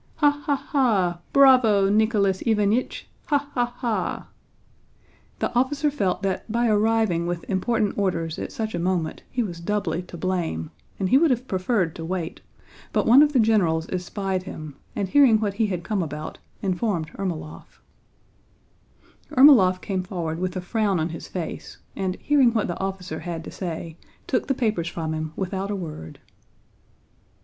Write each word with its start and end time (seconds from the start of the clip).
"Ha, 0.15 0.31
ha, 0.47 0.55
ha! 0.55 1.19
Bravo, 1.31 1.87
Nicholas 1.87 2.41
Iványch! 2.41 3.03
Ha, 3.27 3.51
ha, 3.53 3.65
ha!" 3.67 4.29
The 5.37 5.53
officer 5.53 5.91
felt 5.91 6.23
that 6.23 6.51
by 6.51 6.67
arriving 6.67 7.27
with 7.27 7.43
important 7.47 7.95
orders 7.99 8.39
at 8.39 8.51
such 8.51 8.73
a 8.73 8.79
moment 8.79 9.21
he 9.29 9.43
was 9.43 9.59
doubly 9.61 10.01
to 10.01 10.17
blame, 10.17 10.71
and 10.99 11.09
he 11.09 11.19
would 11.19 11.29
have 11.29 11.47
preferred 11.47 11.95
to 11.97 12.03
wait; 12.03 12.41
but 12.91 13.05
one 13.05 13.21
of 13.21 13.33
the 13.33 13.39
generals 13.39 13.87
espied 13.91 14.41
him 14.41 14.75
and, 14.95 15.07
hearing 15.09 15.39
what 15.39 15.53
he 15.61 15.67
had 15.67 15.83
come 15.83 16.01
about, 16.01 16.39
informed 16.63 17.09
Ermólov. 17.19 17.77
Ermólov 19.29 19.81
came 19.81 20.01
forward 20.01 20.39
with 20.39 20.55
a 20.55 20.61
frown 20.61 20.99
on 20.99 21.09
his 21.09 21.27
face 21.27 21.77
and, 21.95 22.15
hearing 22.15 22.51
what 22.55 22.65
the 22.65 22.79
officer 22.79 23.19
had 23.19 23.43
to 23.43 23.51
say, 23.51 23.97
took 24.25 24.47
the 24.47 24.55
papers 24.55 24.87
from 24.87 25.13
him 25.13 25.31
without 25.35 25.69
a 25.69 25.75
word. 25.75 26.17